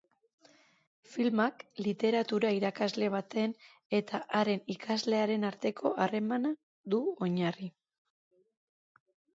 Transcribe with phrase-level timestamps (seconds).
[1.09, 3.55] Filmak literatura irakasle baten
[4.01, 6.57] eta haren ikaslearen arteko harremana
[6.97, 7.75] du oinarri.